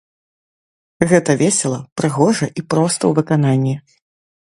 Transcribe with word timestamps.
Гэта 1.11 1.31
весела, 1.43 1.79
прыгожа 2.01 2.51
і 2.59 2.67
проста 2.75 3.01
ў 3.07 3.11
выкананні. 3.21 3.75